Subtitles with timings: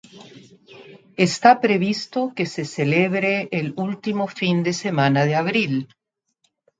[1.27, 5.73] Está previsto que se celebre el último fin de semana de abril.